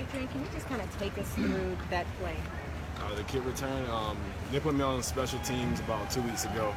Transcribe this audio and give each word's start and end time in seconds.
Adrian, 0.00 0.28
can 0.28 0.40
you 0.40 0.46
just 0.52 0.66
kind 0.66 0.80
of 0.80 0.98
take 0.98 1.16
us 1.18 1.28
through 1.34 1.76
that 1.90 2.06
play? 2.20 2.36
Uh, 2.98 3.14
the 3.14 3.22
kick 3.24 3.44
return, 3.44 3.88
um, 3.90 4.16
they 4.50 4.60
put 4.60 4.74
me 4.74 4.82
on 4.82 5.02
special 5.02 5.38
teams 5.40 5.80
about 5.80 6.10
two 6.10 6.22
weeks 6.22 6.44
ago, 6.44 6.74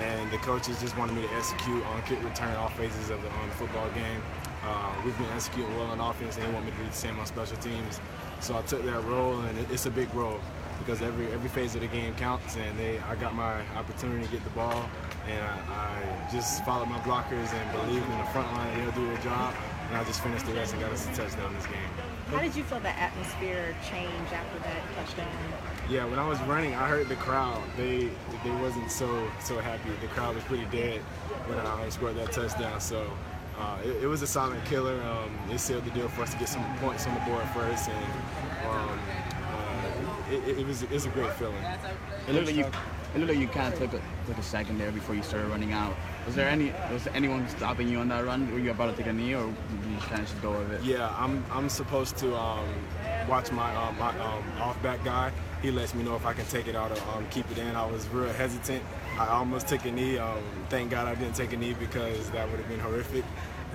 and 0.00 0.30
the 0.30 0.38
coaches 0.38 0.80
just 0.80 0.96
wanted 0.96 1.14
me 1.14 1.22
to 1.22 1.34
execute 1.34 1.84
on 1.86 2.02
kick 2.02 2.22
return 2.24 2.54
all 2.56 2.68
phases 2.70 3.10
of 3.10 3.22
the, 3.22 3.28
the 3.28 3.54
football 3.54 3.88
game. 3.90 4.22
Uh, 4.64 4.92
we've 5.04 5.16
been 5.18 5.30
executing 5.34 5.76
well 5.76 5.86
on 5.86 6.00
offense, 6.00 6.36
and 6.36 6.46
they 6.46 6.52
want 6.52 6.64
me 6.64 6.70
to 6.72 6.76
do 6.78 6.84
the 6.84 6.92
same 6.92 7.18
on 7.18 7.26
special 7.26 7.56
teams. 7.58 8.00
So 8.40 8.56
I 8.56 8.62
took 8.62 8.84
that 8.84 9.04
role, 9.04 9.40
and 9.40 9.58
it, 9.58 9.66
it's 9.70 9.86
a 9.86 9.90
big 9.90 10.12
role 10.14 10.40
because 10.78 11.02
every 11.02 11.26
every 11.32 11.48
phase 11.48 11.74
of 11.74 11.80
the 11.80 11.86
game 11.88 12.14
counts, 12.14 12.56
and 12.56 12.78
they 12.78 12.98
I 13.00 13.14
got 13.16 13.34
my 13.34 13.60
opportunity 13.76 14.24
to 14.24 14.32
get 14.32 14.42
the 14.44 14.50
ball, 14.50 14.88
and 15.28 15.44
I, 15.44 15.58
I 15.68 16.32
just 16.32 16.64
followed 16.64 16.88
my 16.88 16.98
blockers 17.00 17.52
and 17.52 17.72
believed 17.72 18.08
in 18.08 18.18
the 18.18 18.24
front 18.26 18.52
line 18.52 18.78
they'll 18.78 18.92
do 18.92 19.06
their 19.06 19.22
job, 19.22 19.54
and 19.88 19.96
I 19.96 20.04
just 20.04 20.22
finished 20.22 20.46
the 20.46 20.52
rest 20.52 20.72
and 20.72 20.82
got 20.82 20.92
us 20.92 21.06
a 21.06 21.14
touchdown 21.14 21.54
this 21.54 21.66
game. 21.66 21.76
How 22.28 22.40
did 22.40 22.56
you 22.56 22.64
feel 22.64 22.80
the 22.80 22.88
atmosphere 22.88 23.74
change 23.88 24.32
after 24.32 24.58
that 24.60 24.82
touchdown? 24.96 25.28
Yeah, 25.88 26.04
when 26.06 26.18
I 26.18 26.26
was 26.26 26.40
running, 26.42 26.74
I 26.74 26.88
heard 26.88 27.08
the 27.08 27.16
crowd. 27.16 27.62
They 27.76 28.10
they 28.44 28.50
wasn't 28.62 28.90
so 28.90 29.30
so 29.40 29.58
happy. 29.58 29.90
The 30.00 30.08
crowd 30.08 30.34
was 30.34 30.44
pretty 30.44 30.64
dead 30.66 31.00
when 31.46 31.58
I 31.58 31.88
scored 31.90 32.16
that 32.16 32.32
touchdown. 32.32 32.80
So 32.80 33.06
uh, 33.58 33.78
it, 33.84 34.04
it, 34.04 34.06
was 34.06 34.22
a 34.22 34.26
silent 34.26 34.64
killer. 34.64 35.02
Um, 35.02 35.38
it 35.50 35.58
sealed 35.58 35.84
the 35.84 35.90
deal 35.90 36.08
for 36.08 36.22
us 36.22 36.32
to 36.32 36.38
get 36.38 36.48
some 36.48 36.64
points 36.78 37.06
on 37.06 37.14
the 37.14 37.20
board 37.20 37.44
first, 37.54 37.90
and 37.90 38.12
um, 38.70 38.98
it, 40.32 40.58
it, 40.58 40.66
was 40.66 40.82
it 40.82 40.90
was 40.90 41.06
a 41.06 41.10
great 41.10 41.32
feeling. 41.34 41.62
It 42.28 42.32
looked 42.34 42.46
like 42.46 42.56
you 42.56 42.64
it 43.14 43.18
looked 43.18 43.30
like 43.30 43.38
you 43.38 43.48
kind 43.48 43.72
of 43.72 43.78
took 43.78 43.92
a 43.92 44.00
took 44.26 44.38
a 44.38 44.42
second 44.42 44.78
there 44.78 44.90
before 44.90 45.14
you 45.14 45.22
started 45.22 45.48
running 45.48 45.72
out. 45.72 45.94
Was 46.26 46.34
there 46.34 46.48
any 46.48 46.72
was 46.92 47.04
there 47.04 47.14
anyone 47.14 47.48
stopping 47.48 47.88
you 47.88 47.98
on 47.98 48.08
that 48.08 48.24
run? 48.24 48.50
Were 48.52 48.58
you 48.58 48.70
about 48.70 48.90
to 48.90 48.96
take 48.96 49.10
a 49.10 49.12
knee, 49.12 49.34
or 49.34 49.46
did 49.46 49.90
you 49.90 49.98
kind 49.98 50.22
of 50.22 50.28
just 50.28 50.40
go 50.40 50.58
with 50.58 50.72
it? 50.72 50.82
Yeah, 50.82 51.14
I'm 51.18 51.44
I'm 51.50 51.68
supposed 51.68 52.16
to 52.18 52.34
um, 52.36 52.66
watch 53.28 53.52
my 53.52 53.74
uh, 53.74 53.92
my 53.92 54.18
um, 54.20 54.44
up 54.60 54.82
back 54.82 55.04
guy. 55.04 55.32
He 55.60 55.70
lets 55.70 55.94
me 55.94 56.02
know 56.02 56.16
if 56.16 56.26
I 56.26 56.32
can 56.32 56.46
take 56.46 56.66
it 56.66 56.74
out 56.74 56.90
or 56.90 57.16
um, 57.16 57.26
keep 57.30 57.48
it 57.50 57.58
in. 57.58 57.76
I 57.76 57.86
was 57.86 58.08
real 58.08 58.32
hesitant. 58.32 58.82
I 59.18 59.28
almost 59.28 59.68
took 59.68 59.84
a 59.84 59.92
knee. 59.92 60.18
Um, 60.18 60.42
thank 60.70 60.90
God 60.90 61.06
I 61.06 61.14
didn't 61.14 61.36
take 61.36 61.52
a 61.52 61.56
knee 61.56 61.74
because 61.74 62.30
that 62.30 62.50
would 62.50 62.58
have 62.58 62.68
been 62.68 62.80
horrific. 62.80 63.24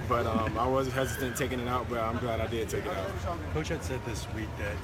But 0.09 0.25
um, 0.25 0.57
I 0.57 0.67
was 0.67 0.91
hesitant 0.91 1.35
taking 1.35 1.59
it 1.59 1.67
out, 1.67 1.89
but 1.89 1.99
I'm 1.99 2.17
glad 2.19 2.39
I 2.39 2.47
did 2.47 2.69
take 2.69 2.85
it 2.85 2.91
out. 2.91 3.09
Coach 3.53 3.69
had 3.69 3.83
said 3.83 4.03
this 4.05 4.27
week 4.35 4.49
that 4.59 4.75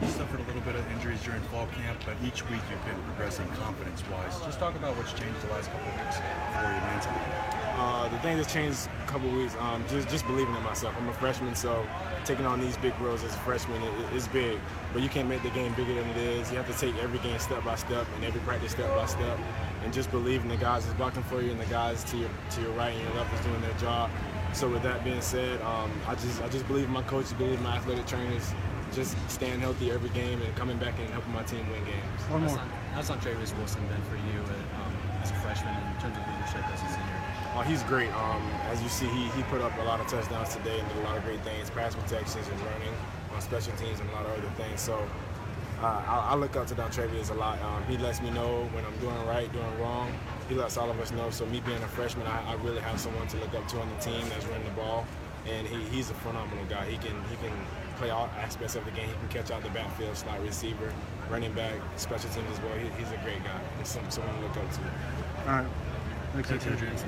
you 0.00 0.08
suffered 0.08 0.40
a 0.40 0.42
little 0.44 0.62
bit 0.62 0.74
of 0.74 0.90
injuries 0.92 1.22
during 1.22 1.40
fall 1.42 1.66
camp, 1.68 1.98
but 2.04 2.16
each 2.24 2.42
week 2.50 2.60
you've 2.70 2.84
been 2.84 3.00
progressing 3.04 3.46
confidence-wise. 3.60 4.40
Just 4.40 4.58
talk 4.58 4.74
about 4.74 4.96
what's 4.96 5.12
changed 5.12 5.40
the 5.42 5.52
last 5.52 5.70
couple 5.70 5.86
of 5.86 5.94
weeks 6.00 6.16
for 6.18 6.66
you 6.66 6.80
mentally. 6.90 7.54
Uh, 7.76 8.08
the 8.08 8.18
thing 8.18 8.36
that's 8.36 8.52
changed 8.52 8.88
a 9.02 9.06
couple 9.10 9.28
of 9.28 9.36
weeks, 9.36 9.54
um, 9.60 9.84
just 9.88 10.08
just 10.08 10.26
believing 10.26 10.54
in 10.54 10.62
myself. 10.62 10.94
I'm 10.98 11.08
a 11.08 11.12
freshman, 11.14 11.54
so 11.54 11.86
taking 12.24 12.46
on 12.46 12.60
these 12.60 12.76
big 12.76 12.98
roles 13.00 13.22
as 13.24 13.34
a 13.34 13.38
freshman 13.38 13.82
is 14.14 14.28
big. 14.28 14.58
But 14.92 15.02
you 15.02 15.08
can't 15.08 15.28
make 15.28 15.42
the 15.42 15.50
game 15.50 15.74
bigger 15.74 15.94
than 15.94 16.08
it 16.10 16.16
is. 16.16 16.50
You 16.50 16.56
have 16.56 16.70
to 16.70 16.78
take 16.78 16.96
every 17.02 17.18
game 17.18 17.38
step 17.38 17.64
by 17.64 17.74
step 17.74 18.06
and 18.14 18.24
every 18.24 18.40
practice 18.42 18.72
step 18.72 18.94
by 18.94 19.06
step, 19.06 19.38
and 19.82 19.92
just 19.92 20.10
believing 20.10 20.48
the 20.48 20.56
guys 20.56 20.86
is 20.86 20.94
blocking 20.94 21.24
for 21.24 21.42
you 21.42 21.50
and 21.50 21.60
the 21.60 21.66
guys 21.66 22.04
to 22.04 22.16
your 22.16 22.30
to 22.50 22.60
your 22.60 22.72
right 22.72 22.94
and 22.94 23.02
your 23.02 23.14
left 23.14 23.34
is 23.34 23.40
doing 23.44 23.60
their 23.60 23.74
job. 23.78 24.10
So 24.52 24.68
with 24.68 24.84
that 24.84 25.02
being 25.02 25.20
said, 25.20 25.60
um, 25.62 25.90
I 26.06 26.14
just 26.14 26.42
I 26.42 26.48
just 26.48 26.66
believe 26.68 26.84
in 26.84 26.92
my 26.92 27.02
coaches, 27.02 27.32
believe 27.32 27.58
in 27.58 27.62
my 27.64 27.76
athletic 27.76 28.06
trainers 28.06 28.54
just 28.94 29.18
staying 29.28 29.60
healthy 29.60 29.90
every 29.90 30.10
game 30.10 30.40
and 30.40 30.54
coming 30.56 30.78
back 30.78 30.94
and 30.98 31.08
helping 31.10 31.32
my 31.32 31.42
team 31.42 31.66
win 31.70 31.84
games. 31.84 32.20
One 32.30 32.44
more. 32.44 32.58
How's 32.94 33.08
Travis 33.08 33.52
Wilson 33.58 33.82
been 33.88 34.02
for 34.06 34.14
you 34.14 34.38
um, 34.78 34.94
as 35.20 35.30
a 35.30 35.34
freshman 35.42 35.74
in 35.74 36.00
terms 36.00 36.16
of 36.16 36.22
leadership 36.30 36.62
as 36.70 36.78
a 36.78 36.88
senior? 36.94 37.18
Oh, 37.56 37.62
he's 37.66 37.82
great. 37.84 38.10
Um, 38.14 38.42
as 38.70 38.82
you 38.82 38.88
see, 38.88 39.06
he, 39.06 39.26
he 39.34 39.42
put 39.44 39.60
up 39.60 39.76
a 39.78 39.82
lot 39.82 40.00
of 40.00 40.06
touchdowns 40.06 40.54
today 40.54 40.78
and 40.78 40.88
did 40.88 40.98
a 40.98 41.06
lot 41.06 41.16
of 41.16 41.24
great 41.24 41.40
things, 41.42 41.70
pass 41.70 41.94
protections 41.94 42.46
and 42.46 42.60
running 42.60 42.94
on 43.34 43.40
special 43.40 43.74
teams 43.76 43.98
and 43.98 44.08
a 44.10 44.12
lot 44.12 44.26
of 44.26 44.32
other 44.32 44.50
things. 44.56 44.80
So 44.80 44.94
uh, 45.82 46.02
I, 46.06 46.28
I, 46.30 46.34
look 46.36 46.54
up 46.56 46.66
to 46.68 46.74
Dontravious 46.74 47.30
a 47.30 47.34
lot. 47.34 47.60
Um, 47.62 47.82
he 47.84 47.98
lets 47.98 48.22
me 48.22 48.30
know 48.30 48.64
when 48.72 48.84
I'm 48.84 48.96
doing 48.98 49.26
right, 49.26 49.52
doing 49.52 49.80
wrong. 49.80 50.12
He 50.48 50.54
lets 50.54 50.76
all 50.76 50.90
of 50.90 50.98
us 51.00 51.10
know. 51.10 51.30
So 51.30 51.46
me 51.46 51.60
being 51.66 51.82
a 51.82 51.88
freshman, 51.88 52.26
I, 52.26 52.52
I 52.52 52.54
really 52.62 52.80
have 52.80 53.00
someone 53.00 53.26
to 53.28 53.36
look 53.38 53.54
up 53.54 53.66
to 53.68 53.80
on 53.80 53.88
the 53.90 53.96
team 53.96 54.22
that's 54.30 54.46
running 54.46 54.64
the 54.64 54.72
ball, 54.72 55.04
and 55.48 55.66
he, 55.66 55.82
he's 55.96 56.10
a 56.10 56.14
phenomenal 56.14 56.64
guy. 56.66 56.86
He 56.86 56.96
can 56.96 57.16
he 57.30 57.36
can 57.36 57.52
play 57.96 58.10
all 58.10 58.28
aspects 58.38 58.74
of 58.74 58.84
the 58.84 58.90
game. 58.90 59.08
He 59.08 59.14
can 59.14 59.28
catch 59.28 59.50
out 59.50 59.62
the 59.62 59.70
backfield, 59.70 60.16
slot 60.16 60.40
receiver, 60.42 60.92
running 61.30 61.52
back, 61.52 61.74
special 61.96 62.30
teams 62.30 62.50
as 62.50 62.60
well. 62.62 62.74
He, 62.76 62.88
he's 62.98 63.12
a 63.12 63.18
great 63.18 63.42
guy. 63.44 63.60
He's 63.78 63.88
some, 63.88 64.08
someone 64.10 64.34
to 64.36 64.40
look 64.42 64.56
up 64.56 64.70
to. 64.72 64.80
All 64.80 65.58
right. 65.58 65.66
Thanks, 66.32 66.48
Thanks 66.48 66.66
Adrian. 66.66 66.96